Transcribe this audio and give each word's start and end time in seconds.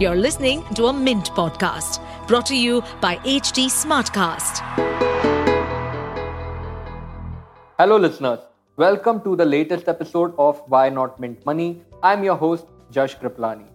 You're 0.00 0.16
listening 0.16 0.64
to 0.76 0.86
a 0.86 0.92
Mint 0.94 1.30
podcast 1.32 2.00
brought 2.26 2.46
to 2.46 2.56
you 2.56 2.82
by 3.02 3.16
HT 3.16 3.66
Smartcast. 3.66 4.60
Hello, 7.78 7.98
listeners. 7.98 8.38
Welcome 8.78 9.20
to 9.24 9.36
the 9.36 9.44
latest 9.44 9.88
episode 9.88 10.32
of 10.38 10.62
Why 10.68 10.88
Not 10.88 11.20
Mint 11.20 11.44
Money. 11.44 11.82
I'm 12.02 12.24
your 12.24 12.36
host, 12.36 12.64
Jash 12.90 13.18
Kriplani. 13.18 13.66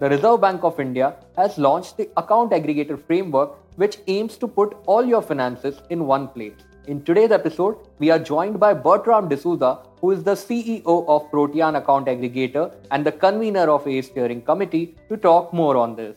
The 0.00 0.10
Reserve 0.10 0.42
Bank 0.42 0.64
of 0.64 0.78
India 0.78 1.16
has 1.38 1.56
launched 1.56 1.96
the 1.96 2.10
account 2.18 2.52
aggregator 2.52 3.02
framework, 3.02 3.56
which 3.76 4.00
aims 4.06 4.36
to 4.36 4.46
put 4.46 4.76
all 4.84 5.02
your 5.02 5.22
finances 5.22 5.80
in 5.88 6.04
one 6.04 6.28
place. 6.28 6.60
In 6.88 7.02
today's 7.02 7.30
episode, 7.30 7.78
we 7.98 8.10
are 8.10 8.18
joined 8.18 8.60
by 8.60 8.74
Bertram 8.74 9.30
D'Souza, 9.30 9.78
who 10.00 10.10
is 10.12 10.22
the 10.24 10.32
CEO 10.32 11.06
of 11.08 11.30
Protean 11.30 11.76
Account 11.76 12.06
Aggregator 12.06 12.74
and 12.90 13.04
the 13.04 13.12
convener 13.12 13.68
of 13.68 13.86
a 13.86 14.00
steering 14.00 14.40
committee, 14.40 14.94
to 15.10 15.16
talk 15.16 15.52
more 15.52 15.76
on 15.76 15.94
this. 15.94 16.16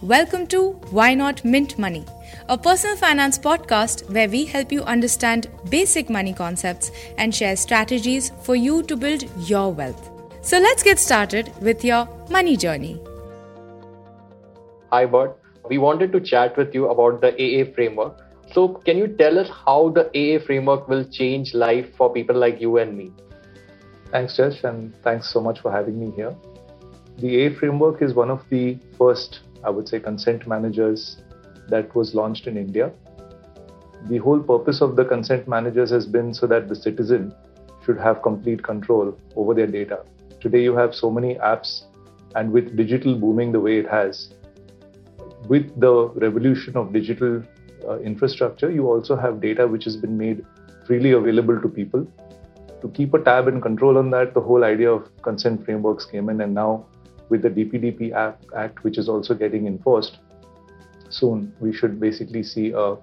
Welcome 0.00 0.46
to 0.48 0.72
Why 0.90 1.14
Not 1.14 1.44
Mint 1.44 1.78
Money, 1.78 2.04
a 2.48 2.56
personal 2.56 2.96
finance 2.96 3.38
podcast 3.38 4.08
where 4.10 4.28
we 4.28 4.44
help 4.44 4.70
you 4.70 4.82
understand 4.82 5.48
basic 5.70 6.08
money 6.08 6.32
concepts 6.32 6.92
and 7.18 7.34
share 7.34 7.56
strategies 7.56 8.30
for 8.42 8.54
you 8.54 8.82
to 8.84 8.96
build 8.96 9.24
your 9.48 9.72
wealth. 9.72 10.10
So 10.42 10.58
let's 10.60 10.84
get 10.84 11.00
started 11.00 11.50
with 11.60 11.84
your 11.84 12.08
money 12.30 12.56
journey. 12.56 13.00
Hi, 14.92 15.04
Bert. 15.04 15.36
We 15.68 15.78
wanted 15.78 16.12
to 16.12 16.20
chat 16.20 16.56
with 16.56 16.72
you 16.74 16.90
about 16.90 17.20
the 17.20 17.32
AA 17.32 17.74
framework 17.74 18.25
so, 18.52 18.68
can 18.68 18.96
you 18.96 19.08
tell 19.08 19.38
us 19.38 19.50
how 19.50 19.90
the 19.90 20.06
AA 20.14 20.44
framework 20.44 20.88
will 20.88 21.04
change 21.04 21.52
life 21.52 21.86
for 21.96 22.12
people 22.12 22.36
like 22.36 22.60
you 22.60 22.78
and 22.78 22.96
me? 22.96 23.12
Thanks, 24.10 24.36
Josh, 24.36 24.62
and 24.62 24.94
thanks 25.02 25.28
so 25.32 25.40
much 25.40 25.60
for 25.60 25.70
having 25.70 25.98
me 25.98 26.12
here. 26.14 26.34
The 27.18 27.46
AA 27.46 27.58
framework 27.58 28.02
is 28.02 28.14
one 28.14 28.30
of 28.30 28.48
the 28.48 28.78
first, 28.96 29.40
I 29.64 29.70
would 29.70 29.88
say, 29.88 29.98
consent 29.98 30.46
managers 30.46 31.16
that 31.68 31.94
was 31.94 32.14
launched 32.14 32.46
in 32.46 32.56
India. 32.56 32.92
The 34.08 34.18
whole 34.18 34.40
purpose 34.40 34.80
of 34.80 34.94
the 34.94 35.04
consent 35.04 35.48
managers 35.48 35.90
has 35.90 36.06
been 36.06 36.32
so 36.32 36.46
that 36.46 36.68
the 36.68 36.76
citizen 36.76 37.34
should 37.84 37.98
have 37.98 38.22
complete 38.22 38.62
control 38.62 39.18
over 39.34 39.54
their 39.54 39.66
data. 39.66 40.04
Today, 40.40 40.62
you 40.62 40.76
have 40.76 40.94
so 40.94 41.10
many 41.10 41.34
apps, 41.36 41.82
and 42.36 42.52
with 42.52 42.76
digital 42.76 43.16
booming 43.16 43.50
the 43.50 43.60
way 43.60 43.78
it 43.78 43.88
has, 43.88 44.34
with 45.48 45.78
the 45.80 46.08
revolution 46.10 46.76
of 46.76 46.92
digital 46.92 47.42
uh, 47.88 47.98
infrastructure, 48.00 48.70
you 48.70 48.88
also 48.88 49.16
have 49.16 49.40
data 49.40 49.66
which 49.66 49.84
has 49.84 49.96
been 49.96 50.16
made 50.16 50.44
freely 50.86 51.12
available 51.12 51.60
to 51.60 51.68
people. 51.68 52.06
To 52.82 52.88
keep 52.88 53.14
a 53.14 53.18
tab 53.22 53.48
and 53.48 53.62
control 53.62 53.98
on 53.98 54.10
that, 54.10 54.34
the 54.34 54.40
whole 54.40 54.64
idea 54.64 54.90
of 54.92 55.10
consent 55.22 55.64
frameworks 55.64 56.04
came 56.04 56.28
in, 56.28 56.40
and 56.40 56.54
now 56.54 56.86
with 57.28 57.42
the 57.42 57.50
DPDP 57.50 58.12
Act, 58.12 58.84
which 58.84 58.98
is 58.98 59.08
also 59.08 59.34
getting 59.34 59.66
enforced 59.66 60.18
soon, 61.08 61.52
we 61.60 61.72
should 61.72 61.98
basically 61.98 62.42
see 62.42 62.72
a 62.72 62.96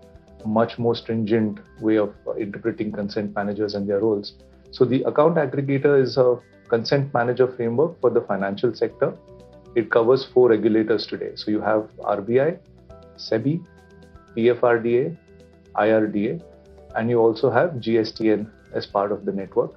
much 0.45 0.77
more 0.77 0.95
stringent 0.95 1.59
way 1.79 1.97
of 1.97 2.13
uh, 2.27 2.33
interpreting 2.33 2.91
consent 2.91 3.33
managers 3.35 3.75
and 3.75 3.87
their 3.87 3.99
roles. 3.99 4.33
So, 4.71 4.85
the 4.85 5.03
account 5.03 5.35
aggregator 5.35 6.01
is 6.01 6.17
a 6.17 6.39
consent 6.67 7.13
manager 7.13 7.47
framework 7.47 7.99
for 8.01 8.09
the 8.09 8.21
financial 8.21 8.73
sector. 8.73 9.15
It 9.75 9.89
covers 9.89 10.25
four 10.25 10.49
regulators 10.49 11.07
today. 11.07 11.31
So, 11.35 11.51
you 11.51 11.61
have 11.61 11.89
RBI, 11.99 12.59
SEBI, 13.17 13.63
PFRDA, 14.35 15.15
IRDA, 15.75 16.41
and 16.95 17.09
you 17.09 17.19
also 17.19 17.49
have 17.49 17.71
GSTN 17.71 18.49
as 18.73 18.85
part 18.85 19.11
of 19.11 19.25
the 19.25 19.31
network. 19.31 19.73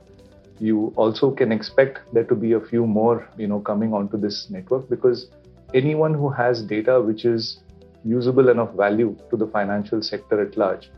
You 0.58 0.92
also 0.96 1.30
can 1.30 1.52
expect 1.52 2.00
there 2.12 2.24
to 2.24 2.34
be 2.34 2.52
a 2.52 2.60
few 2.60 2.86
more, 2.86 3.28
you 3.36 3.46
know, 3.46 3.60
coming 3.60 3.92
onto 3.92 4.16
this 4.16 4.48
network 4.50 4.88
because 4.88 5.30
anyone 5.74 6.14
who 6.14 6.30
has 6.30 6.62
data 6.62 7.00
which 7.00 7.24
is 7.24 7.60
usable 8.04 8.48
and 8.48 8.60
of 8.60 8.74
value 8.74 9.16
to 9.30 9.36
the 9.36 9.46
financial 9.46 10.00
sector 10.00 10.40
at 10.40 10.56
large 10.56 10.90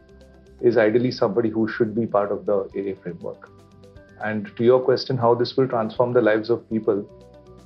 is 0.61 0.77
ideally 0.77 1.11
somebody 1.11 1.49
who 1.49 1.69
should 1.69 1.95
be 1.95 2.07
part 2.07 2.31
of 2.31 2.47
the 2.47 2.59
AA 2.77 3.01
framework. 3.03 3.51
And 4.23 4.51
to 4.57 4.65
your 4.65 4.81
question, 4.81 5.17
how 5.17 5.35
this 5.35 5.57
will 5.57 5.69
transform 5.69 6.13
the 6.13 6.21
lives 6.21 6.51
of 6.51 6.69
people 6.69 7.09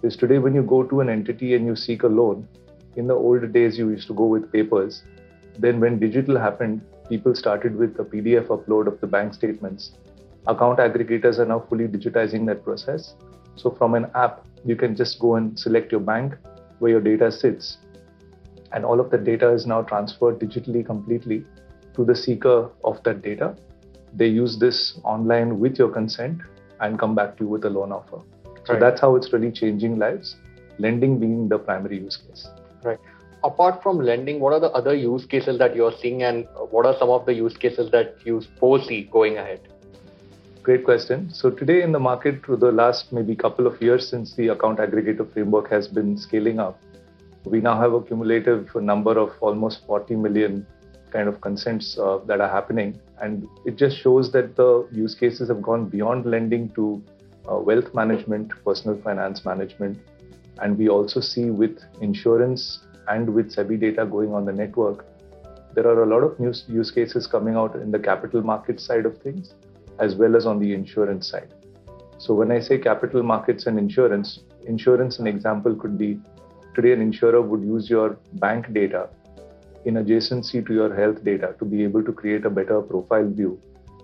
is 0.02 0.16
today 0.16 0.38
when 0.38 0.54
you 0.54 0.62
go 0.62 0.82
to 0.82 1.00
an 1.00 1.08
entity 1.08 1.54
and 1.54 1.64
you 1.64 1.74
seek 1.74 2.02
a 2.02 2.08
loan, 2.08 2.46
in 2.96 3.06
the 3.06 3.14
old 3.14 3.52
days 3.52 3.78
you 3.78 3.88
used 3.88 4.06
to 4.06 4.14
go 4.14 4.26
with 4.26 4.52
papers 4.52 5.02
then, 5.58 5.80
when 5.80 5.98
digital 5.98 6.38
happened, 6.38 6.80
people 7.08 7.34
started 7.34 7.76
with 7.76 7.98
a 7.98 8.04
PDF 8.04 8.46
upload 8.46 8.86
of 8.86 9.00
the 9.00 9.06
bank 9.06 9.34
statements. 9.34 9.92
Account 10.46 10.78
aggregators 10.78 11.38
are 11.38 11.44
now 11.44 11.60
fully 11.68 11.86
digitizing 11.86 12.46
that 12.46 12.64
process. 12.64 13.14
So, 13.56 13.70
from 13.70 13.94
an 13.94 14.06
app, 14.14 14.46
you 14.64 14.76
can 14.76 14.96
just 14.96 15.18
go 15.18 15.36
and 15.36 15.58
select 15.58 15.92
your 15.92 16.00
bank 16.00 16.34
where 16.78 16.92
your 16.92 17.00
data 17.00 17.30
sits. 17.30 17.78
And 18.72 18.84
all 18.84 18.98
of 18.98 19.10
the 19.10 19.18
data 19.18 19.50
is 19.52 19.66
now 19.66 19.82
transferred 19.82 20.38
digitally 20.38 20.84
completely 20.84 21.44
to 21.94 22.04
the 22.04 22.16
seeker 22.16 22.70
of 22.82 23.02
that 23.02 23.20
data. 23.20 23.54
They 24.14 24.28
use 24.28 24.58
this 24.58 24.98
online 25.04 25.60
with 25.60 25.78
your 25.78 25.90
consent 25.90 26.40
and 26.80 26.98
come 26.98 27.14
back 27.14 27.36
to 27.36 27.44
you 27.44 27.50
with 27.50 27.64
a 27.66 27.70
loan 27.70 27.92
offer. 27.92 28.20
So, 28.64 28.72
right. 28.74 28.80
that's 28.80 29.00
how 29.00 29.16
it's 29.16 29.32
really 29.32 29.52
changing 29.52 29.98
lives, 29.98 30.36
lending 30.78 31.18
being 31.18 31.48
the 31.48 31.58
primary 31.58 31.98
use 31.98 32.16
case. 32.16 32.48
Right 32.82 32.98
apart 33.44 33.82
from 33.82 33.98
lending, 33.98 34.40
what 34.40 34.52
are 34.52 34.60
the 34.60 34.70
other 34.70 34.94
use 34.94 35.26
cases 35.26 35.58
that 35.58 35.74
you're 35.74 35.92
seeing, 36.00 36.22
and 36.22 36.46
what 36.70 36.86
are 36.86 36.96
some 36.98 37.10
of 37.10 37.26
the 37.26 37.34
use 37.34 37.56
cases 37.56 37.90
that 37.90 38.16
you 38.24 38.42
foresee 38.58 39.04
going 39.04 39.38
ahead? 39.38 39.60
Great 40.62 40.84
question. 40.84 41.28
So 41.32 41.50
today 41.50 41.82
in 41.82 41.90
the 41.90 41.98
market, 41.98 42.42
the 42.46 42.70
last 42.70 43.12
maybe 43.12 43.34
couple 43.34 43.66
of 43.66 43.82
years 43.82 44.08
since 44.08 44.34
the 44.34 44.48
account 44.48 44.78
aggregator 44.78 45.30
framework 45.32 45.68
has 45.70 45.88
been 45.88 46.16
scaling 46.16 46.60
up, 46.60 46.80
we 47.44 47.60
now 47.60 47.80
have 47.80 47.92
a 47.92 48.02
cumulative 48.02 48.72
number 48.76 49.18
of 49.18 49.32
almost 49.40 49.84
40 49.86 50.14
million 50.16 50.64
kind 51.10 51.28
of 51.28 51.40
consents 51.40 51.98
uh, 51.98 52.18
that 52.26 52.40
are 52.40 52.48
happening, 52.48 53.00
and 53.20 53.46
it 53.66 53.76
just 53.76 53.98
shows 53.98 54.30
that 54.32 54.56
the 54.56 54.86
use 54.92 55.14
cases 55.14 55.48
have 55.48 55.60
gone 55.60 55.88
beyond 55.88 56.26
lending 56.26 56.68
to 56.70 57.02
uh, 57.50 57.56
wealth 57.56 57.92
management, 57.92 58.52
personal 58.64 58.96
finance 59.02 59.44
management, 59.44 59.98
and 60.60 60.78
we 60.78 60.88
also 60.88 61.20
see 61.20 61.50
with 61.50 61.82
insurance 62.00 62.80
and 63.08 63.32
with 63.32 63.54
SEBI 63.54 63.80
data 63.80 64.06
going 64.06 64.32
on 64.34 64.44
the 64.44 64.52
network, 64.52 65.06
there 65.74 65.86
are 65.86 66.02
a 66.02 66.06
lot 66.06 66.22
of 66.22 66.38
new 66.38 66.52
use 66.68 66.90
cases 66.90 67.26
coming 67.26 67.54
out 67.56 67.74
in 67.76 67.90
the 67.90 67.98
capital 67.98 68.42
market 68.42 68.80
side 68.80 69.06
of 69.06 69.18
things, 69.18 69.54
as 69.98 70.14
well 70.14 70.36
as 70.36 70.46
on 70.46 70.58
the 70.58 70.74
insurance 70.74 71.28
side. 71.28 71.54
So 72.18 72.34
when 72.34 72.52
I 72.52 72.60
say 72.60 72.78
capital 72.78 73.22
markets 73.22 73.66
and 73.66 73.78
insurance, 73.78 74.40
insurance, 74.66 75.18
an 75.18 75.26
example 75.26 75.74
could 75.74 75.98
be 75.98 76.20
today 76.74 76.92
an 76.92 77.00
insurer 77.00 77.40
would 77.42 77.62
use 77.62 77.90
your 77.90 78.18
bank 78.34 78.72
data 78.72 79.08
in 79.84 79.94
adjacency 79.94 80.64
to 80.66 80.72
your 80.72 80.94
health 80.94 81.24
data 81.24 81.54
to 81.58 81.64
be 81.64 81.82
able 81.82 82.04
to 82.04 82.12
create 82.12 82.44
a 82.44 82.50
better 82.50 82.80
profile 82.80 83.28
view 83.28 83.60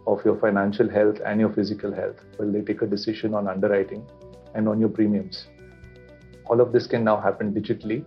of 0.06 0.24
your 0.24 0.38
financial 0.40 0.88
health 0.88 1.20
and 1.24 1.38
your 1.38 1.52
physical 1.52 1.94
health 1.94 2.16
while 2.36 2.50
they 2.50 2.62
take 2.62 2.82
a 2.82 2.86
decision 2.86 3.34
on 3.34 3.46
underwriting 3.46 4.04
and 4.54 4.68
on 4.68 4.80
your 4.80 4.88
premiums. 4.88 5.46
All 6.46 6.60
of 6.60 6.72
this 6.72 6.86
can 6.86 7.04
now 7.04 7.20
happen 7.20 7.52
digitally 7.54 8.04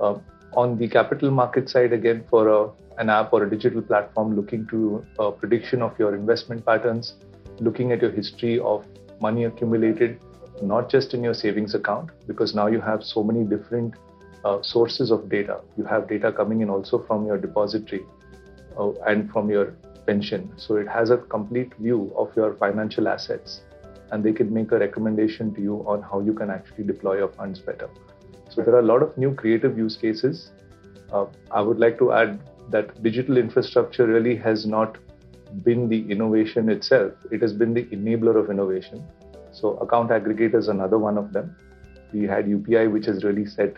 uh, 0.00 0.18
on 0.54 0.78
the 0.78 0.88
capital 0.88 1.30
market 1.30 1.68
side, 1.68 1.92
again, 1.92 2.24
for 2.30 2.48
a, 2.48 2.70
an 3.00 3.10
app 3.10 3.32
or 3.32 3.44
a 3.44 3.50
digital 3.50 3.82
platform 3.82 4.34
looking 4.34 4.66
to 4.68 5.04
a 5.18 5.30
prediction 5.30 5.82
of 5.82 5.98
your 5.98 6.14
investment 6.14 6.64
patterns, 6.64 7.14
looking 7.60 7.92
at 7.92 8.02
your 8.02 8.10
history 8.10 8.58
of 8.60 8.84
money 9.20 9.44
accumulated, 9.44 10.18
not 10.62 10.90
just 10.90 11.14
in 11.14 11.22
your 11.22 11.34
savings 11.34 11.74
account, 11.74 12.10
because 12.26 12.54
now 12.54 12.66
you 12.66 12.80
have 12.80 13.04
so 13.04 13.22
many 13.22 13.44
different 13.44 13.94
uh, 14.44 14.62
sources 14.62 15.10
of 15.10 15.28
data. 15.28 15.60
You 15.76 15.84
have 15.84 16.08
data 16.08 16.32
coming 16.32 16.60
in 16.60 16.70
also 16.70 17.04
from 17.06 17.26
your 17.26 17.38
depository 17.38 18.04
uh, 18.78 18.92
and 19.06 19.30
from 19.30 19.50
your 19.50 19.76
pension. 20.06 20.52
So 20.56 20.76
it 20.76 20.88
has 20.88 21.10
a 21.10 21.18
complete 21.18 21.74
view 21.78 22.12
of 22.16 22.34
your 22.34 22.54
financial 22.54 23.08
assets, 23.08 23.60
and 24.10 24.24
they 24.24 24.32
can 24.32 24.52
make 24.52 24.72
a 24.72 24.78
recommendation 24.78 25.54
to 25.54 25.60
you 25.60 25.84
on 25.86 26.02
how 26.02 26.20
you 26.20 26.32
can 26.32 26.50
actually 26.50 26.84
deploy 26.84 27.18
your 27.18 27.28
funds 27.28 27.60
better. 27.60 27.90
So 28.48 28.62
there 28.62 28.74
are 28.74 28.80
a 28.80 28.90
lot 28.90 29.02
of 29.02 29.16
new 29.16 29.34
creative 29.34 29.76
use 29.76 29.96
cases. 29.96 30.50
Uh, 31.12 31.26
I 31.50 31.60
would 31.60 31.78
like 31.78 31.98
to 31.98 32.12
add 32.12 32.40
that 32.70 33.02
digital 33.02 33.38
infrastructure 33.38 34.06
really 34.06 34.36
has 34.36 34.66
not 34.66 34.98
been 35.64 35.88
the 35.88 36.10
innovation 36.10 36.68
itself, 36.68 37.12
it 37.30 37.40
has 37.40 37.52
been 37.52 37.72
the 37.72 37.84
enabler 37.84 38.36
of 38.36 38.50
innovation. 38.50 39.04
So 39.52 39.76
account 39.78 40.10
aggregator 40.10 40.56
is 40.56 40.68
another 40.68 40.98
one 40.98 41.16
of 41.16 41.32
them. 41.32 41.56
We 42.12 42.24
had 42.24 42.46
UPI, 42.46 42.92
which 42.92 43.06
has 43.06 43.24
really 43.24 43.46
set 43.46 43.76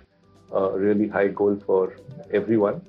a 0.52 0.70
really 0.76 1.08
high 1.08 1.28
goal 1.28 1.60
for 1.64 1.96
everyone. 2.32 2.82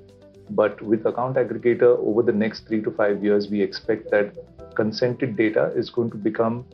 But 0.49 0.81
with 0.81 1.05
account 1.05 1.37
aggregator, 1.37 1.97
over 1.99 2.23
the 2.23 2.33
next 2.33 2.67
three 2.67 2.81
to 2.81 2.91
five 2.91 3.23
years, 3.23 3.49
we 3.49 3.61
expect 3.61 4.09
that 4.11 4.33
consented 4.75 5.37
data 5.37 5.71
is 5.75 5.89
going 5.89 6.09
to 6.11 6.17
become 6.17 6.65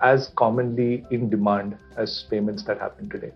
as 0.00 0.28
commonly 0.36 1.04
in 1.10 1.28
demand 1.28 1.76
as 1.96 2.24
payments 2.30 2.62
that 2.64 2.78
happen 2.78 3.08
today. 3.08 3.32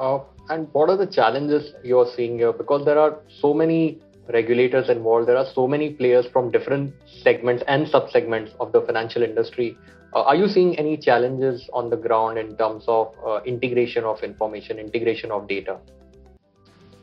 Uh, 0.00 0.20
and 0.48 0.66
what 0.72 0.88
are 0.88 0.96
the 0.96 1.06
challenges 1.06 1.74
you're 1.84 2.10
seeing 2.16 2.38
here? 2.38 2.54
Because 2.54 2.86
there 2.86 2.98
are 2.98 3.18
so 3.28 3.52
many 3.52 4.00
regulators 4.32 4.88
involved, 4.88 5.28
there 5.28 5.36
are 5.36 5.46
so 5.54 5.68
many 5.68 5.90
players 5.90 6.26
from 6.32 6.50
different 6.50 6.94
segments 7.22 7.62
and 7.68 7.86
subsegments 7.86 8.50
of 8.60 8.72
the 8.72 8.80
financial 8.80 9.22
industry. 9.22 9.76
Uh, 10.14 10.22
are 10.22 10.34
you 10.34 10.48
seeing 10.48 10.76
any 10.78 10.96
challenges 10.96 11.68
on 11.74 11.90
the 11.90 11.96
ground 11.96 12.38
in 12.38 12.56
terms 12.56 12.84
of 12.88 13.14
uh, 13.26 13.42
integration 13.44 14.04
of 14.04 14.22
information, 14.22 14.78
integration 14.78 15.30
of 15.30 15.46
data? 15.46 15.78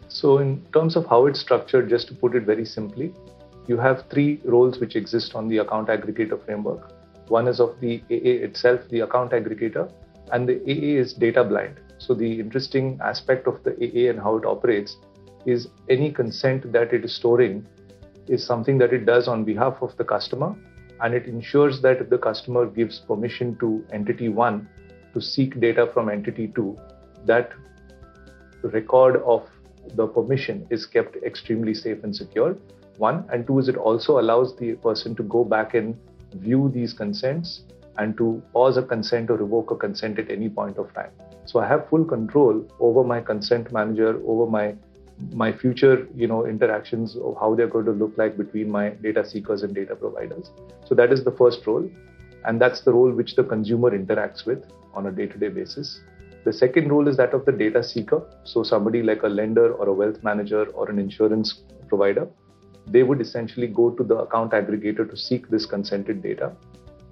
So, 0.09 0.39
in 0.39 0.65
terms 0.73 0.95
of 0.95 1.05
how 1.05 1.27
it's 1.27 1.39
structured, 1.39 1.89
just 1.89 2.07
to 2.07 2.15
put 2.15 2.35
it 2.35 2.43
very 2.43 2.65
simply, 2.65 3.13
you 3.67 3.77
have 3.77 4.05
three 4.09 4.41
roles 4.43 4.79
which 4.79 4.95
exist 4.95 5.35
on 5.35 5.47
the 5.47 5.57
account 5.57 5.89
aggregator 5.89 6.43
framework. 6.45 6.91
One 7.27 7.47
is 7.47 7.59
of 7.59 7.79
the 7.79 8.01
AA 8.09 8.45
itself, 8.47 8.81
the 8.89 9.01
account 9.01 9.33
aggregator, 9.33 9.91
and 10.31 10.47
the 10.49 10.55
AA 10.61 10.99
is 10.99 11.13
data 11.13 11.43
blind. 11.43 11.79
So, 11.99 12.13
the 12.13 12.39
interesting 12.39 12.99
aspect 13.03 13.47
of 13.47 13.63
the 13.63 13.71
AA 13.71 14.09
and 14.09 14.19
how 14.19 14.37
it 14.37 14.45
operates 14.45 14.97
is 15.45 15.69
any 15.89 16.11
consent 16.11 16.71
that 16.71 16.93
it 16.93 17.05
is 17.05 17.15
storing 17.15 17.65
is 18.27 18.45
something 18.45 18.77
that 18.77 18.93
it 18.93 19.05
does 19.05 19.27
on 19.27 19.43
behalf 19.43 19.77
of 19.81 19.95
the 19.97 20.03
customer 20.03 20.55
and 21.01 21.13
it 21.13 21.25
ensures 21.25 21.81
that 21.81 21.97
if 22.01 22.09
the 22.09 22.17
customer 22.17 22.65
gives 22.65 22.99
permission 22.99 23.55
to 23.59 23.85
entity 23.91 24.29
1 24.29 24.67
to 25.13 25.21
seek 25.21 25.59
data 25.59 25.89
from 25.93 26.09
entity 26.09 26.47
2 26.55 26.77
that 27.25 27.51
record 28.63 29.21
of 29.25 29.47
the 29.95 30.07
permission 30.07 30.67
is 30.69 30.85
kept 30.85 31.15
extremely 31.23 31.73
safe 31.73 32.03
and 32.03 32.15
secure 32.15 32.57
one. 32.97 33.25
And 33.31 33.45
two 33.45 33.59
is 33.59 33.69
it 33.69 33.77
also 33.77 34.19
allows 34.19 34.55
the 34.57 34.73
person 34.75 35.15
to 35.15 35.23
go 35.23 35.43
back 35.43 35.73
and 35.73 35.97
view 36.35 36.69
these 36.73 36.93
consents 36.93 37.61
and 37.97 38.17
to 38.17 38.41
pause 38.53 38.77
a 38.77 38.83
consent 38.83 39.29
or 39.29 39.37
revoke 39.37 39.71
a 39.71 39.75
consent 39.75 40.19
at 40.19 40.29
any 40.29 40.49
point 40.49 40.77
of 40.77 40.93
time. 40.93 41.11
So 41.45 41.59
i 41.59 41.67
have 41.67 41.87
full 41.89 42.05
control 42.05 42.65
over 42.79 43.03
my 43.03 43.21
consent 43.21 43.71
manager 43.71 44.21
over 44.25 44.49
my 44.49 44.75
my 45.43 45.51
future 45.51 46.07
you 46.15 46.27
know 46.27 46.45
interactions 46.45 47.15
of 47.17 47.37
how 47.39 47.55
they're 47.55 47.73
going 47.75 47.85
to 47.85 47.91
look 47.91 48.17
like 48.17 48.37
between 48.37 48.69
my 48.69 48.89
data 49.07 49.25
seekers 49.25 49.63
and 49.63 49.73
data 49.73 49.95
providers. 49.95 50.51
So 50.85 50.95
that 50.95 51.11
is 51.11 51.23
the 51.23 51.31
first 51.31 51.65
role 51.65 51.89
and 52.45 52.61
that's 52.61 52.81
the 52.81 52.93
role 52.93 53.11
which 53.11 53.35
the 53.35 53.43
consumer 53.43 53.91
interacts 53.91 54.45
with 54.45 54.63
on 54.93 55.07
a 55.07 55.11
day-to-day 55.11 55.49
basis. 55.49 56.01
The 56.45 56.53
second 56.53 56.89
role 56.89 57.07
is 57.07 57.17
that 57.17 57.33
of 57.33 57.45
the 57.45 57.51
data 57.51 57.83
seeker. 57.83 58.21
So 58.43 58.63
somebody 58.63 59.01
like 59.03 59.23
a 59.23 59.27
lender 59.27 59.73
or 59.73 59.89
a 59.89 59.93
wealth 59.93 60.23
manager 60.23 60.65
or 60.67 60.89
an 60.89 60.99
insurance 60.99 61.61
provider 61.87 62.27
they 62.89 63.03
would 63.03 63.21
essentially 63.21 63.67
go 63.67 63.89
to 63.91 64.03
the 64.03 64.15
account 64.15 64.51
aggregator 64.51 65.09
to 65.09 65.17
seek 65.17 65.49
this 65.49 65.65
consented 65.65 66.21
data 66.23 66.53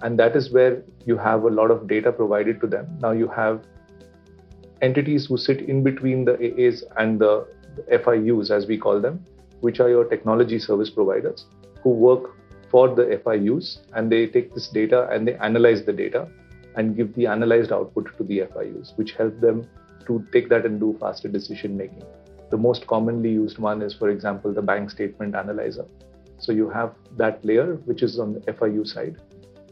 and 0.02 0.18
that 0.18 0.36
is 0.36 0.50
where 0.50 0.82
you 1.04 1.16
have 1.16 1.44
a 1.44 1.48
lot 1.48 1.70
of 1.70 1.86
data 1.88 2.12
provided 2.12 2.60
to 2.60 2.66
them 2.66 2.86
now 3.00 3.12
you 3.12 3.28
have 3.28 3.62
entities 4.82 5.26
who 5.26 5.36
sit 5.36 5.62
in 5.62 5.82
between 5.82 6.24
the 6.24 6.32
AAs 6.32 6.82
and 6.98 7.18
the 7.18 7.46
FIUs, 7.90 8.50
as 8.50 8.66
we 8.66 8.78
call 8.78 9.00
them, 9.00 9.24
which 9.60 9.80
are 9.80 9.88
your 9.88 10.04
technology 10.04 10.58
service 10.58 10.90
providers 10.90 11.46
who 11.82 11.90
work 11.90 12.34
for 12.70 12.94
the 12.94 13.20
FIUs 13.24 13.78
and 13.94 14.10
they 14.10 14.26
take 14.26 14.52
this 14.54 14.68
data 14.68 15.08
and 15.10 15.26
they 15.26 15.34
analyze 15.36 15.84
the 15.84 15.92
data 15.92 16.28
and 16.74 16.96
give 16.96 17.14
the 17.14 17.26
analyzed 17.26 17.72
output 17.72 18.16
to 18.18 18.24
the 18.24 18.40
FIUs, 18.40 18.96
which 18.96 19.12
help 19.12 19.38
them 19.40 19.66
to 20.06 20.24
take 20.32 20.48
that 20.48 20.66
and 20.66 20.78
do 20.78 20.96
faster 21.00 21.28
decision 21.28 21.76
making. 21.76 22.04
The 22.50 22.56
most 22.56 22.86
commonly 22.86 23.30
used 23.30 23.58
one 23.58 23.82
is, 23.82 23.94
for 23.94 24.10
example, 24.10 24.52
the 24.52 24.62
bank 24.62 24.90
statement 24.90 25.34
analyzer. 25.34 25.86
So 26.38 26.52
you 26.52 26.68
have 26.70 26.94
that 27.16 27.44
layer, 27.44 27.74
which 27.86 28.02
is 28.02 28.18
on 28.18 28.34
the 28.34 28.40
FIU 28.40 28.86
side. 28.86 29.16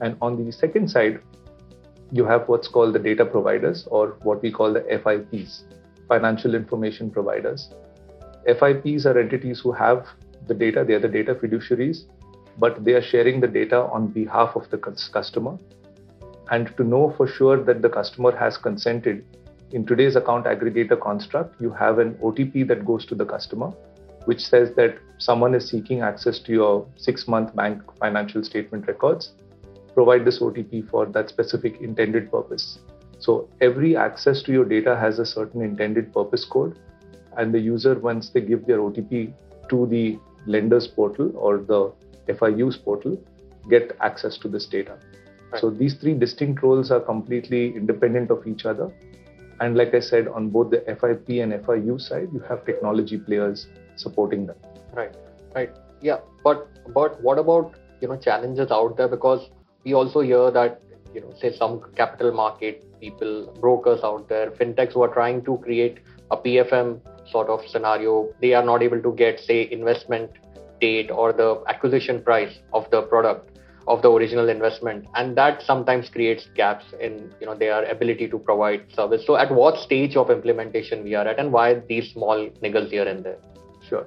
And 0.01 0.17
on 0.21 0.45
the 0.45 0.53
second 0.53 0.89
side, 0.89 1.21
you 2.11 2.25
have 2.25 2.49
what's 2.49 2.69
called 2.69 2.95
the 2.95 2.99
data 2.99 3.25
providers 3.25 3.87
or 3.91 4.17
what 4.23 4.43
we 4.43 4.51
call 4.51 4.73
the 4.73 4.81
FIPs, 4.81 5.65
financial 6.09 6.55
information 6.55 7.11
providers. 7.11 7.71
FIPs 8.47 9.07
are 9.07 9.19
entities 9.19 9.61
who 9.61 9.73
have 9.73 10.07
the 10.47 10.55
data, 10.55 10.85
they 10.87 10.95
are 10.95 11.01
the 11.01 11.09
data 11.09 11.35
fiduciaries, 11.35 12.05
but 12.59 12.85
they 12.85 12.93
are 12.93 13.03
sharing 13.03 13.41
the 13.41 13.49
data 13.49 13.85
on 13.85 14.09
behalf 14.09 14.55
of 14.55 14.69
the 14.71 14.79
customer. 14.79 15.59
And 16.51 16.77
to 16.77 16.85
know 16.85 17.15
for 17.17 17.27
sure 17.27 17.63
that 17.65 17.83
the 17.83 17.89
customer 17.89 18.37
has 18.37 18.57
consented, 18.59 19.25
in 19.73 19.85
today's 19.85 20.15
account 20.15 20.45
aggregator 20.47 21.01
construct, 21.01 21.61
you 21.61 21.71
have 21.73 21.99
an 21.99 22.15
OTP 22.17 22.69
that 22.69 22.85
goes 22.85 23.05
to 23.07 23.15
the 23.15 23.25
customer, 23.25 23.73
which 24.27 24.41
says 24.47 24.73
that 24.77 24.99
someone 25.19 25.55
is 25.55 25.69
seeking 25.69 26.03
access 26.03 26.39
to 26.41 26.53
your 26.53 26.87
six 26.97 27.27
month 27.27 27.57
bank 27.57 27.83
financial 27.99 28.45
statement 28.45 28.87
records. 28.87 29.33
Provide 29.95 30.25
this 30.25 30.41
OTP 30.41 30.89
for 30.89 31.07
that 31.07 31.29
specific 31.29 31.81
intended 31.81 32.31
purpose. 32.31 32.79
So 33.19 33.49
every 33.61 33.97
access 33.97 34.43
to 34.43 34.53
your 34.53 34.65
data 34.65 34.97
has 34.97 35.19
a 35.19 35.27
certain 35.27 35.63
intended 35.63 36.13
purpose 36.13 36.45
code 36.45 36.79
and 37.37 37.55
the 37.55 37.59
user 37.59 37.99
once 37.99 38.31
they 38.31 38.41
give 38.41 38.67
their 38.67 38.79
otp 38.79 39.33
to 39.71 39.87
the 39.87 40.19
lender's 40.47 40.87
portal 40.87 41.33
or 41.37 41.59
the 41.59 41.93
fiu's 42.39 42.77
portal 42.77 43.19
get 43.71 43.97
access 44.01 44.37
to 44.39 44.49
this 44.49 44.67
data. 44.67 44.99
Right. 45.53 45.61
so 45.61 45.71
these 45.71 45.95
three 45.95 46.15
distinct 46.15 46.63
roles 46.63 46.91
are 46.91 47.01
completely 47.01 47.75
independent 47.77 48.31
of 48.31 48.47
each 48.47 48.67
other. 48.67 48.93
And 49.61 49.77
like 49.77 49.95
i 49.95 50.01
said 50.01 50.29
on 50.29 50.51
both 50.51 50.71
the 50.71 50.81
fip 51.01 51.29
and 51.29 51.65
fiu 51.65 51.99
side 51.99 52.29
you 52.33 52.41
have 52.49 52.65
technology 52.67 53.19
players 53.19 53.69
supporting 53.97 54.47
them. 54.47 54.57
Right. 54.93 55.15
Right. 55.55 55.71
Yeah. 56.03 56.19
But 56.43 56.69
but 56.93 57.23
what 57.23 57.39
about 57.39 57.77
you 58.01 58.09
know 58.09 58.17
challenges 58.17 58.71
out 58.71 58.97
there? 58.97 59.09
Because 59.09 59.49
we 59.85 59.95
also 59.95 60.21
hear 60.21 60.51
that 60.51 60.81
you 61.15 61.21
know 61.21 61.33
say 61.41 61.57
some 61.57 61.81
capital 61.97 62.33
market 62.33 62.85
people 63.01 63.53
brokers 63.61 64.01
out 64.03 64.29
there 64.29 64.51
fintechs 64.51 64.93
who 64.93 65.03
are 65.03 65.13
trying 65.13 65.45
to 65.45 65.59
create 65.59 65.99
a 66.31 66.37
pfm 66.37 67.01
sort 67.31 67.49
of 67.49 67.67
scenario, 67.69 68.33
they 68.41 68.55
are 68.55 68.65
not 68.65 68.83
able 68.83 69.01
to 69.03 69.13
get, 69.13 69.41
say, 69.41 69.69
investment 69.71 70.31
date 70.81 71.11
or 71.11 71.33
the 71.33 71.63
acquisition 71.69 72.23
price 72.23 72.59
of 72.73 72.91
the 72.91 73.03
product 73.03 73.51
of 73.87 74.01
the 74.03 74.11
original 74.11 74.49
investment. 74.49 75.07
And 75.15 75.37
that 75.37 75.63
sometimes 75.63 76.09
creates 76.09 76.49
gaps 76.55 76.87
in 77.01 77.31
you 77.41 77.47
know 77.47 77.55
their 77.55 77.85
ability 77.85 78.29
to 78.29 78.39
provide 78.39 78.85
service. 78.95 79.27
So 79.27 79.37
at 79.37 79.53
what 79.53 79.79
stage 79.79 80.17
of 80.17 80.31
implementation 80.31 81.05
we 81.05 81.15
are 81.15 81.27
at 81.27 81.39
and 81.39 81.53
why 81.53 81.75
these 81.89 82.13
small 82.13 82.49
niggles 82.63 82.91
here 82.91 83.07
and 83.07 83.25
there? 83.25 83.39
Sure 83.89 84.07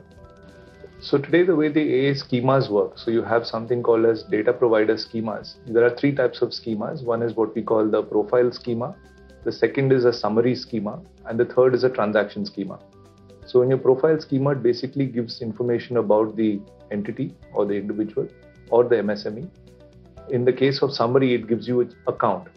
so 1.00 1.18
today 1.18 1.44
the 1.44 1.56
way 1.56 1.70
the 1.70 1.82
AA 1.82 2.14
schemas 2.14 2.70
work, 2.70 2.98
so 2.98 3.12
you 3.12 3.22
have 3.22 3.46
something 3.46 3.84
called 3.84 4.06
as 4.06 4.24
data 4.24 4.52
provider 4.52 4.96
schemas. 4.96 5.56
There 5.68 5.86
are 5.86 5.96
three 5.96 6.12
types 6.12 6.42
of 6.42 6.50
schemas. 6.50 7.04
One 7.04 7.22
is 7.22 7.36
what 7.36 7.54
we 7.54 7.62
call 7.62 7.88
the 7.88 8.02
profile 8.02 8.52
schema, 8.52 8.96
the 9.44 9.52
second 9.52 9.94
is 9.94 10.06
a 10.06 10.12
summary 10.12 10.56
schema, 10.56 11.00
and 11.26 11.40
the 11.40 11.46
third 11.46 11.76
is 11.76 11.84
a 11.84 11.90
transaction 11.90 12.46
schema. 12.46 12.80
So 13.46 13.62
in 13.62 13.70
your 13.70 13.78
profile 13.78 14.20
schema, 14.20 14.50
it 14.50 14.64
basically 14.64 15.06
gives 15.06 15.42
information 15.42 15.98
about 15.98 16.36
the 16.36 16.60
entity 16.92 17.34
or 17.54 17.66
the 17.66 17.76
individual 17.76 18.28
or 18.72 18.84
the 18.84 18.96
MSME. 18.96 19.48
In 20.30 20.44
the 20.44 20.52
case 20.52 20.82
of 20.82 20.92
summary, 20.92 21.34
it 21.34 21.48
gives 21.48 21.68
you 21.68 21.88
a 22.08 22.12
count. 22.12 22.50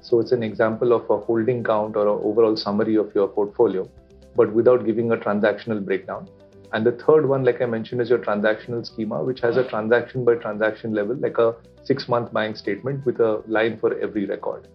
So 0.00 0.18
it's 0.18 0.32
an 0.32 0.42
example 0.42 0.92
of 0.92 1.08
a 1.08 1.18
holding 1.18 1.62
count 1.62 1.96
or 1.96 2.02
an 2.02 2.20
overall 2.24 2.56
summary 2.56 2.96
of 2.96 3.14
your 3.14 3.28
portfolio, 3.28 3.88
but 4.34 4.52
without 4.52 4.84
giving 4.84 5.12
a 5.12 5.16
transactional 5.16 5.84
breakdown. 5.84 6.28
And 6.72 6.86
the 6.86 6.92
third 6.92 7.28
one, 7.28 7.44
like 7.44 7.60
I 7.60 7.66
mentioned, 7.66 8.00
is 8.00 8.08
your 8.08 8.18
transactional 8.18 8.86
schema, 8.86 9.22
which 9.22 9.40
has 9.40 9.56
a 9.56 9.64
transaction 9.64 10.24
by 10.24 10.36
transaction 10.36 10.94
level, 10.94 11.16
like 11.16 11.38
a 11.38 11.54
six 11.84 12.08
month 12.08 12.32
bank 12.32 12.56
statement 12.56 13.04
with 13.04 13.20
a 13.20 13.42
line 13.46 13.78
for 13.78 13.98
every 13.98 14.24
record. 14.24 14.68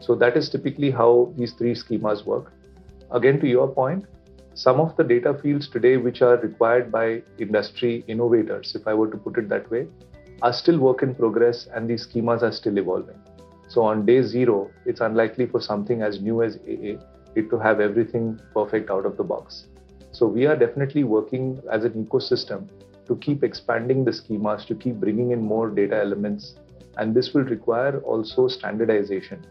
So 0.00 0.14
that 0.16 0.36
is 0.36 0.50
typically 0.50 0.90
how 0.90 1.32
these 1.36 1.52
three 1.52 1.74
schemas 1.74 2.24
work. 2.26 2.52
Again, 3.12 3.40
to 3.40 3.46
your 3.46 3.68
point, 3.68 4.06
some 4.54 4.80
of 4.80 4.96
the 4.96 5.04
data 5.04 5.34
fields 5.34 5.68
today 5.68 5.96
which 5.96 6.22
are 6.22 6.36
required 6.38 6.90
by 6.90 7.22
industry 7.38 8.04
innovators, 8.08 8.74
if 8.74 8.86
I 8.88 8.94
were 8.94 9.10
to 9.10 9.16
put 9.16 9.38
it 9.38 9.48
that 9.48 9.70
way, 9.70 9.86
are 10.42 10.52
still 10.52 10.78
work 10.78 11.02
in 11.02 11.14
progress 11.14 11.68
and 11.74 11.88
these 11.88 12.06
schemas 12.06 12.42
are 12.42 12.52
still 12.52 12.76
evolving. 12.78 13.18
So 13.68 13.82
on 13.82 14.04
day 14.04 14.22
zero, 14.22 14.70
it's 14.84 15.00
unlikely 15.00 15.46
for 15.46 15.60
something 15.60 16.02
as 16.02 16.20
new 16.20 16.42
as 16.42 16.56
AA 16.56 16.98
it 17.36 17.50
to 17.50 17.58
have 17.58 17.80
everything 17.80 18.40
perfect 18.54 18.90
out 18.90 19.04
of 19.04 19.16
the 19.16 19.24
box. 19.24 19.66
So 20.16 20.26
we 20.26 20.46
are 20.46 20.56
definitely 20.56 21.04
working 21.04 21.60
as 21.70 21.84
an 21.84 21.92
ecosystem 22.02 22.68
to 23.06 23.16
keep 23.16 23.44
expanding 23.44 24.02
the 24.02 24.12
schemas, 24.12 24.64
to 24.68 24.74
keep 24.74 24.94
bringing 24.94 25.32
in 25.32 25.42
more 25.42 25.68
data 25.68 25.94
elements. 25.94 26.54
And 26.96 27.14
this 27.14 27.34
will 27.34 27.44
require 27.44 28.00
also 28.00 28.48
standardization 28.48 29.44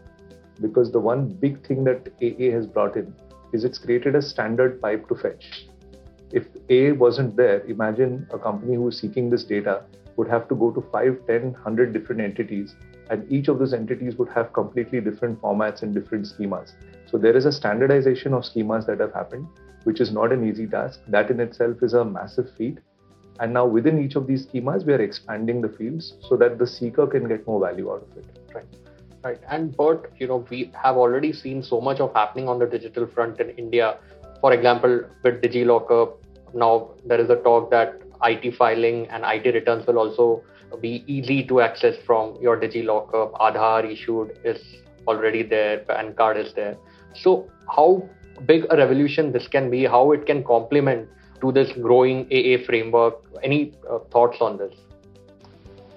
because 0.60 0.90
the 0.90 0.98
one 0.98 1.28
big 1.28 1.64
thing 1.64 1.84
that 1.84 2.08
AA 2.20 2.50
has 2.50 2.66
brought 2.66 2.96
in 2.96 3.14
is 3.52 3.62
it's 3.62 3.78
created 3.78 4.16
a 4.16 4.20
standard 4.20 4.82
pipe 4.82 5.06
to 5.06 5.14
fetch. 5.14 5.68
If 6.32 6.48
A 6.68 6.90
wasn't 6.90 7.36
there, 7.36 7.60
imagine 7.66 8.26
a 8.32 8.38
company 8.40 8.74
who 8.74 8.88
is 8.88 8.98
seeking 8.98 9.30
this 9.30 9.44
data 9.44 9.84
would 10.16 10.26
have 10.26 10.48
to 10.48 10.56
go 10.56 10.72
to 10.72 10.80
5, 10.80 11.28
10, 11.28 11.52
100 11.52 11.92
different 11.92 12.20
entities, 12.20 12.74
and 13.08 13.30
each 13.30 13.46
of 13.46 13.60
those 13.60 13.72
entities 13.72 14.16
would 14.16 14.30
have 14.30 14.52
completely 14.52 15.00
different 15.00 15.40
formats 15.40 15.82
and 15.82 15.94
different 15.94 16.26
schemas. 16.26 16.72
So 17.08 17.18
there 17.18 17.36
is 17.36 17.44
a 17.44 17.52
standardization 17.52 18.34
of 18.34 18.42
schemas 18.42 18.84
that 18.86 18.98
have 18.98 19.14
happened, 19.14 19.46
which 19.86 20.00
is 20.00 20.12
not 20.12 20.32
an 20.32 20.46
easy 20.48 20.66
task. 20.66 21.00
That 21.06 21.30
in 21.30 21.40
itself 21.40 21.82
is 21.82 21.94
a 21.94 22.04
massive 22.04 22.52
feat. 22.56 22.78
And 23.38 23.52
now 23.52 23.66
within 23.66 24.02
each 24.02 24.16
of 24.16 24.26
these 24.26 24.46
schemas, 24.46 24.84
we 24.84 24.92
are 24.94 25.00
expanding 25.00 25.60
the 25.60 25.68
fields 25.68 26.14
so 26.28 26.36
that 26.36 26.58
the 26.58 26.66
seeker 26.66 27.06
can 27.06 27.28
get 27.28 27.46
more 27.46 27.60
value 27.60 27.92
out 27.92 28.06
of 28.10 28.16
it. 28.18 28.38
Right. 28.54 28.64
Right. 29.22 29.40
And 29.48 29.76
but 29.76 30.10
you 30.18 30.26
know, 30.26 30.44
we 30.50 30.72
have 30.82 30.96
already 30.96 31.32
seen 31.32 31.62
so 31.62 31.80
much 31.80 32.00
of 32.00 32.12
happening 32.14 32.48
on 32.48 32.58
the 32.58 32.66
digital 32.66 33.06
front 33.06 33.40
in 33.40 33.50
India. 33.50 33.98
For 34.40 34.52
example, 34.52 35.02
with 35.22 35.40
DigiLocker, 35.42 36.16
now 36.54 36.90
there 37.04 37.20
is 37.20 37.30
a 37.30 37.36
talk 37.36 37.70
that 37.70 38.00
IT 38.24 38.54
filing 38.56 39.06
and 39.08 39.24
IT 39.24 39.52
returns 39.54 39.86
will 39.86 39.98
also 39.98 40.42
be 40.80 41.04
easy 41.06 41.44
to 41.46 41.60
access 41.60 41.96
from 42.06 42.36
your 42.40 42.56
DigiLocker. 42.56 43.32
Aadhaar 43.32 43.90
issued 43.90 44.38
is 44.44 44.60
already 45.06 45.42
there, 45.42 45.78
PAN 45.78 46.14
card 46.14 46.36
is 46.36 46.52
there. 46.54 46.76
So 47.14 47.50
how 47.74 48.08
big 48.44 48.66
a 48.70 48.76
revolution 48.76 49.32
this 49.32 49.48
can 49.48 49.70
be, 49.70 49.84
how 49.84 50.12
it 50.12 50.26
can 50.26 50.44
complement 50.44 51.08
to 51.40 51.52
this 51.52 51.72
growing 51.72 52.26
AA 52.32 52.64
framework. 52.64 53.14
Any 53.42 53.74
uh, 53.90 53.98
thoughts 54.10 54.38
on 54.40 54.58
this? 54.58 54.74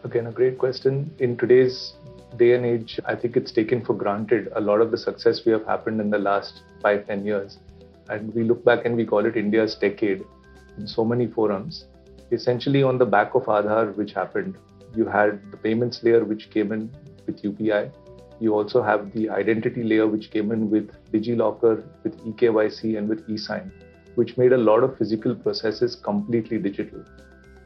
Again, 0.03 0.27
a 0.27 0.31
great 0.31 0.57
question. 0.57 1.13
In 1.19 1.37
today's 1.37 1.93
day 2.37 2.53
and 2.53 2.65
age, 2.65 2.99
I 3.05 3.15
think 3.15 3.35
it's 3.35 3.51
taken 3.51 3.83
for 3.83 3.93
granted 3.93 4.49
a 4.55 4.61
lot 4.61 4.81
of 4.81 4.91
the 4.91 4.97
success 4.97 5.45
we 5.45 5.51
have 5.51 5.65
happened 5.65 5.99
in 5.99 6.09
the 6.09 6.19
last 6.19 6.61
five, 6.81 7.07
ten 7.07 7.25
years. 7.25 7.57
And 8.07 8.33
we 8.33 8.43
look 8.43 8.63
back 8.63 8.85
and 8.85 8.95
we 8.95 9.05
call 9.05 9.25
it 9.25 9.35
India's 9.35 9.75
decade 9.75 10.23
in 10.77 10.87
so 10.87 11.03
many 11.03 11.27
forums. 11.27 11.85
Essentially, 12.31 12.83
on 12.83 12.97
the 12.97 13.05
back 13.05 13.35
of 13.35 13.43
Aadhaar, 13.45 13.95
which 13.95 14.13
happened, 14.13 14.57
you 14.95 15.05
had 15.05 15.51
the 15.51 15.57
payments 15.57 16.01
layer, 16.03 16.23
which 16.23 16.49
came 16.49 16.71
in 16.71 16.89
with 17.25 17.41
UPI. 17.43 17.91
You 18.39 18.55
also 18.55 18.81
have 18.81 19.11
the 19.13 19.29
identity 19.29 19.83
layer, 19.83 20.07
which 20.07 20.31
came 20.31 20.51
in 20.51 20.69
with 20.69 20.89
DigiLocker, 21.11 21.83
with 22.03 22.17
eKYC, 22.25 22.97
and 22.97 23.09
with 23.09 23.27
eSign 23.27 23.71
which 24.19 24.37
made 24.37 24.53
a 24.53 24.57
lot 24.57 24.83
of 24.83 24.97
physical 24.97 25.35
processes 25.35 25.95
completely 25.95 26.57
digital. 26.57 27.03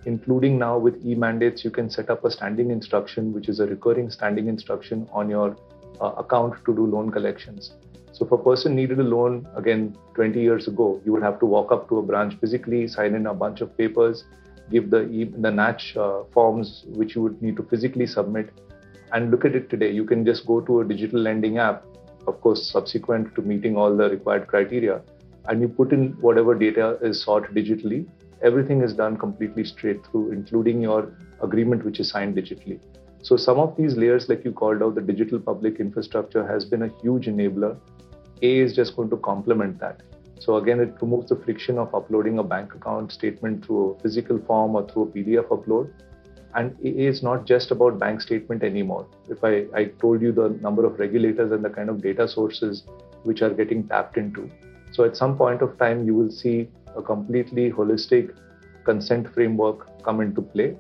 Including 0.06 0.60
now 0.60 0.78
with 0.78 1.04
e 1.06 1.16
mandates, 1.16 1.64
you 1.64 1.72
can 1.72 1.90
set 1.90 2.10
up 2.10 2.26
a 2.26 2.32
standing 2.32 2.72
instruction, 2.72 3.34
which 3.34 3.48
is 3.50 3.60
a 3.60 3.66
recurring 3.66 4.10
standing 4.10 4.48
instruction 4.48 5.08
on 5.12 5.30
your 5.30 5.56
uh, 6.02 6.12
account 6.24 6.54
to 6.66 6.76
do 6.76 6.86
loan 6.86 7.10
collections. 7.10 7.74
So, 8.12 8.26
if 8.26 8.32
a 8.32 8.38
person 8.38 8.76
needed 8.76 9.00
a 9.00 9.04
loan 9.04 9.48
again 9.56 9.98
20 10.14 10.40
years 10.40 10.68
ago, 10.68 11.02
you 11.06 11.14
would 11.14 11.24
have 11.24 11.40
to 11.40 11.46
walk 11.46 11.72
up 11.72 11.88
to 11.90 11.98
a 12.00 12.04
branch 12.04 12.36
physically, 12.40 12.88
sign 12.88 13.16
in 13.16 13.26
a 13.28 13.34
bunch 13.34 13.62
of 13.62 13.76
papers, 13.78 14.26
give 14.70 14.90
the 14.90 15.02
the 15.48 15.52
NACH 15.52 15.98
uh, 15.98 16.24
forms 16.34 16.84
which 16.90 17.16
you 17.16 17.24
would 17.24 17.42
need 17.42 17.56
to 17.56 17.64
physically 17.64 18.06
submit, 18.06 18.52
and 19.14 19.32
look 19.32 19.46
at 19.46 19.56
it 19.56 19.70
today. 19.70 19.92
You 19.92 20.06
can 20.06 20.26
just 20.26 20.46
go 20.46 20.60
to 20.62 20.82
a 20.82 20.86
digital 20.86 21.20
lending 21.20 21.58
app, 21.58 21.86
of 22.28 22.42
course, 22.42 22.70
subsequent 22.70 23.34
to 23.36 23.42
meeting 23.42 23.78
all 23.78 23.96
the 23.96 24.10
required 24.10 24.48
criteria, 24.48 25.02
and 25.48 25.62
you 25.62 25.68
put 25.68 25.94
in 25.94 26.12
whatever 26.22 26.56
data 26.56 26.98
is 27.02 27.22
sought 27.22 27.44
digitally, 27.54 28.08
everything 28.42 28.82
is 28.82 28.94
done 28.94 29.18
completely 29.18 29.64
straight 29.64 30.06
through, 30.06 30.32
including 30.32 30.82
your 30.82 31.16
agreement, 31.42 31.84
which 31.86 32.00
is 32.00 32.10
signed 32.10 32.36
digitally. 32.36 32.80
So, 33.22 33.38
some 33.38 33.58
of 33.58 33.76
these 33.78 33.96
layers, 33.96 34.28
like 34.28 34.44
you 34.44 34.52
called 34.52 34.84
out, 34.84 34.96
the 34.96 35.02
digital 35.02 35.40
public 35.40 35.80
infrastructure 35.80 36.46
has 36.46 36.66
been 36.66 36.84
a 36.84 36.90
huge 37.02 37.28
enabler. 37.28 37.78
A 38.42 38.60
is 38.60 38.76
just 38.76 38.98
going 38.98 39.10
to 39.12 39.18
complement 39.18 39.80
that. 39.80 40.02
So, 40.40 40.58
again, 40.58 40.82
it 40.82 40.96
removes 41.02 41.30
the 41.30 41.38
friction 41.38 41.78
of 41.78 41.96
uploading 41.96 42.40
a 42.40 42.44
bank 42.44 42.76
account 42.76 43.14
statement 43.14 43.66
through 43.66 43.92
a 43.92 44.00
physical 44.00 44.40
form 44.40 44.76
or 44.76 44.86
through 44.90 45.04
a 45.04 45.08
PDF 45.08 45.48
upload. 45.48 45.94
And 46.56 46.74
AA 46.86 47.10
is 47.10 47.24
not 47.24 47.46
just 47.46 47.72
about 47.72 48.00
bank 48.00 48.22
statement 48.22 48.64
anymore. 48.64 49.08
If 49.30 49.44
I, 49.44 49.66
I 49.74 49.86
told 49.86 50.22
you 50.22 50.32
the 50.32 50.50
number 50.62 50.86
of 50.86 51.00
regulators 51.00 51.52
and 51.52 51.66
the 51.66 51.70
kind 51.70 51.90
of 51.90 52.02
data 52.02 52.28
sources 52.28 52.84
which 53.24 53.42
are 53.42 53.50
getting 53.50 53.88
tapped 53.88 54.18
into, 54.18 54.50
so 54.92 55.04
at 55.04 55.18
some 55.18 55.36
point 55.36 55.64
of 55.64 55.78
time, 55.80 56.06
you 56.06 56.14
will 56.14 56.30
see 56.30 56.70
a 56.96 57.02
completely 57.02 57.72
holistic 57.72 58.36
consent 58.84 59.34
framework 59.34 60.04
come 60.04 60.22
into 60.22 60.42
play, 60.42 60.78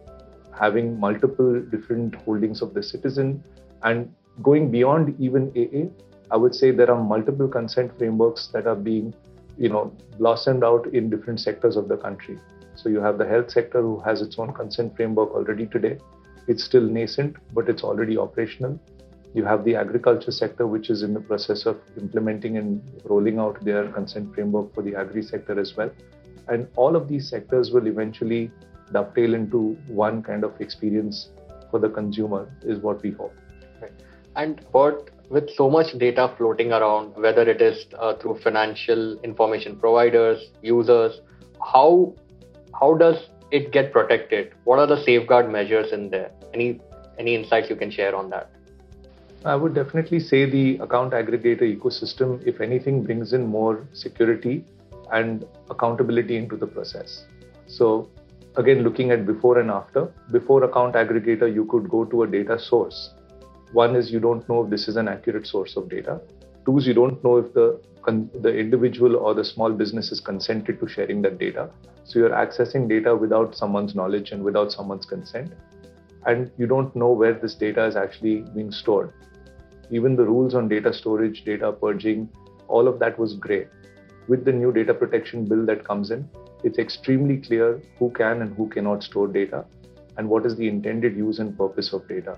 having 0.58 1.00
multiple 1.00 1.60
different 1.72 2.14
holdings 2.16 2.62
of 2.62 2.76
the 2.76 2.84
citizen 2.84 3.44
and 3.82 4.14
going 4.44 4.70
beyond 4.70 5.16
even 5.20 5.52
AA. 5.58 5.90
I 6.32 6.38
would 6.38 6.54
say 6.54 6.70
there 6.70 6.92
are 6.92 7.04
multiple 7.04 7.48
consent 7.48 7.98
frameworks 7.98 8.48
that 8.54 8.68
are 8.68 8.76
being, 8.76 9.16
you 9.58 9.70
know, 9.70 9.92
blossomed 10.20 10.64
out 10.64 10.86
in 10.94 11.10
different 11.10 11.40
sectors 11.40 11.76
of 11.76 11.88
the 11.88 11.98
country. 11.98 12.38
So 12.76 12.90
you 12.90 13.00
have 13.00 13.18
the 13.18 13.28
health 13.28 13.52
sector 13.52 13.82
who 13.82 14.00
has 14.02 14.22
its 14.22 14.38
own 14.40 14.54
consent 14.54 14.96
framework 14.96 15.32
already 15.32 15.68
today. 15.68 15.98
It's 16.48 16.64
still 16.64 16.84
nascent, 16.84 17.38
but 17.54 17.70
it's 17.70 17.84
already 17.84 18.18
operational. 18.18 18.80
You 19.34 19.46
have 19.46 19.64
the 19.64 19.76
agriculture 19.76 20.32
sector, 20.32 20.68
which 20.68 20.90
is 20.90 21.02
in 21.02 21.14
the 21.14 21.20
process 21.20 21.66
of 21.66 21.80
implementing 21.98 22.58
and 22.58 22.82
rolling 23.06 23.40
out 23.40 23.64
their 23.64 23.88
consent 23.92 24.34
framework 24.36 24.74
for 24.76 24.84
the 24.84 24.96
agri 24.96 25.24
sector 25.24 25.60
as 25.60 25.76
well. 25.76 25.92
And 26.48 26.68
all 26.76 26.96
of 26.96 27.08
these 27.08 27.30
sectors 27.30 27.72
will 27.72 27.88
eventually 27.88 28.52
dovetail 28.92 29.34
into 29.34 29.78
one 29.88 30.22
kind 30.22 30.44
of 30.44 30.60
experience 30.60 31.30
for 31.72 31.80
the 31.80 31.90
consumer, 31.90 32.52
is 32.62 32.80
what 32.80 33.02
we 33.02 33.12
hope. 33.12 33.34
Right. 33.82 33.92
And 34.36 34.64
what 34.72 35.10
with 35.30 35.50
so 35.56 35.70
much 35.70 35.98
data 35.98 36.32
floating 36.38 36.72
around, 36.72 37.16
whether 37.16 37.42
it 37.42 37.62
is 37.62 37.86
uh, 37.98 38.16
through 38.18 38.40
financial 38.40 39.20
information 39.22 39.80
providers, 39.80 40.52
users, 40.62 41.22
how 41.74 42.14
how 42.84 42.94
does 42.96 43.20
it 43.58 43.72
get 43.72 43.94
protected? 43.94 44.52
What 44.66 44.80
are 44.80 44.88
the 44.88 45.02
safeguard 45.04 45.50
measures 45.58 45.94
in 45.98 46.10
there? 46.14 46.32
Any 46.54 46.68
any 47.18 47.36
insights 47.36 47.70
you 47.70 47.78
can 47.84 47.92
share 47.98 48.14
on 48.22 48.30
that? 48.32 48.50
I 49.52 49.56
would 49.62 49.74
definitely 49.78 50.20
say 50.20 50.40
the 50.56 50.66
account 50.86 51.14
aggregator 51.20 51.68
ecosystem, 51.76 52.34
if 52.52 52.62
anything, 52.68 53.04
brings 53.08 53.34
in 53.38 53.46
more 53.56 53.74
security 53.94 54.56
and 55.20 55.46
accountability 55.76 56.38
into 56.42 56.58
the 56.64 56.70
process. 56.76 57.26
So, 57.68 57.90
again, 58.64 58.84
looking 58.88 59.12
at 59.16 59.26
before 59.32 59.60
and 59.60 59.72
after, 59.80 60.06
before 60.38 60.64
account 60.70 60.96
aggregator, 61.04 61.54
you 61.60 61.66
could 61.74 61.90
go 61.90 62.06
to 62.06 62.24
a 62.24 62.28
data 62.36 62.58
source. 62.70 63.02
One 63.84 63.96
is 64.02 64.12
you 64.12 64.22
don't 64.28 64.48
know 64.50 64.64
if 64.64 64.70
this 64.76 64.88
is 64.88 64.98
an 65.04 65.08
accurate 65.16 65.48
source 65.56 65.78
of 65.78 65.90
data. 65.90 66.20
Two 66.66 66.80
you 66.82 66.94
don't 66.94 67.24
know 67.24 67.38
if 67.38 67.54
the 67.54 67.80
the 68.42 68.54
individual 68.54 69.16
or 69.16 69.34
the 69.34 69.46
small 69.46 69.72
business 69.72 70.12
is 70.12 70.20
consented 70.20 70.80
to 70.80 70.88
sharing 70.88 71.22
that 71.22 71.38
data. 71.40 71.70
So 72.04 72.20
you're 72.20 72.32
accessing 72.32 72.90
data 72.90 73.16
without 73.16 73.56
someone's 73.56 73.96
knowledge 73.96 74.32
and 74.32 74.44
without 74.44 74.74
someone's 74.74 75.06
consent. 75.06 75.54
And 76.26 76.52
you 76.58 76.68
don't 76.68 76.94
know 76.96 77.12
where 77.12 77.34
this 77.34 77.56
data 77.56 77.86
is 77.86 77.96
actually 77.96 78.42
being 78.56 78.72
stored 78.72 79.14
even 79.94 80.16
the 80.16 80.24
rules 80.24 80.56
on 80.56 80.68
data 80.68 80.92
storage, 80.94 81.44
data 81.44 81.72
purging, 81.72 82.30
all 82.68 82.88
of 82.88 83.00
that 83.00 83.18
was 83.20 83.36
gray. 83.36 83.68
With 84.28 84.46
the 84.46 84.52
new 84.52 84.72
data 84.72 84.94
protection 84.94 85.46
bill 85.46 85.66
that 85.66 85.84
comes 85.86 86.10
in, 86.10 86.28
it's 86.64 86.80
extremely 86.80 87.38
clear 87.38 87.82
who 88.00 88.10
can 88.12 88.42
and 88.42 88.56
who 88.56 88.70
cannot 88.70 89.04
store 89.04 89.28
data 89.28 89.66
and 90.18 90.30
what 90.30 90.46
is 90.46 90.56
the 90.56 90.68
intended 90.68 91.16
use 91.16 91.40
and 91.40 91.58
purpose 91.58 91.92
of 91.94 92.08
data. 92.08 92.38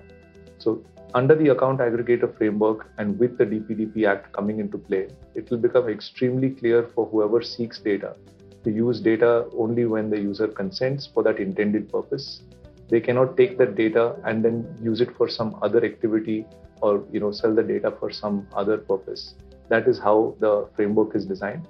So, 0.58 0.82
under 1.14 1.34
the 1.34 1.48
account 1.48 1.80
aggregator 1.80 2.36
framework 2.36 2.90
and 2.98 3.18
with 3.18 3.38
the 3.38 3.44
DPDP 3.44 4.06
Act 4.06 4.32
coming 4.32 4.58
into 4.60 4.78
play, 4.78 5.08
it 5.34 5.50
will 5.50 5.58
become 5.58 5.88
extremely 5.88 6.50
clear 6.50 6.90
for 6.94 7.06
whoever 7.06 7.42
seeks 7.42 7.78
data 7.78 8.16
to 8.64 8.70
use 8.72 9.00
data 9.00 9.46
only 9.56 9.84
when 9.86 10.10
the 10.10 10.18
user 10.18 10.48
consents 10.48 11.06
for 11.06 11.22
that 11.22 11.38
intended 11.38 11.90
purpose. 11.90 12.42
They 12.88 13.00
cannot 13.00 13.36
take 13.36 13.58
that 13.58 13.76
data 13.76 14.16
and 14.24 14.44
then 14.44 14.76
use 14.82 15.00
it 15.00 15.16
for 15.16 15.28
some 15.28 15.56
other 15.62 15.84
activity 15.84 16.44
or 16.82 17.04
you 17.12 17.20
know 17.20 17.30
sell 17.30 17.54
the 17.54 17.62
data 17.62 17.92
for 17.98 18.10
some 18.10 18.46
other 18.54 18.78
purpose. 18.78 19.34
That 19.68 19.88
is 19.88 19.98
how 19.98 20.34
the 20.40 20.68
framework 20.74 21.14
is 21.14 21.24
designed. 21.24 21.66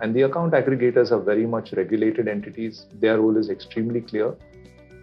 And 0.00 0.14
the 0.14 0.22
account 0.22 0.52
aggregators 0.52 1.12
are 1.12 1.20
very 1.20 1.46
much 1.46 1.72
regulated 1.72 2.26
entities. 2.28 2.86
Their 3.00 3.20
role 3.20 3.36
is 3.36 3.48
extremely 3.48 4.00
clear, 4.00 4.34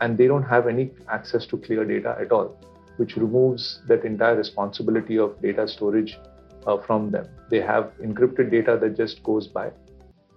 and 0.01 0.17
they 0.17 0.27
don't 0.27 0.43
have 0.43 0.67
any 0.67 0.91
access 1.09 1.45
to 1.47 1.57
clear 1.57 1.85
data 1.85 2.17
at 2.19 2.31
all, 2.33 2.57
which 2.99 3.15
removes 3.15 3.81
that 3.87 4.05
entire 4.05 4.35
responsibility 4.35 5.17
of 5.17 5.41
data 5.41 5.67
storage 5.67 6.19
uh, 6.67 6.77
from 6.77 7.09
them. 7.09 7.27
They 7.49 7.61
have 7.61 7.91
encrypted 8.03 8.51
data 8.51 8.77
that 8.81 8.97
just 8.97 9.23
goes 9.23 9.47
by, 9.47 9.71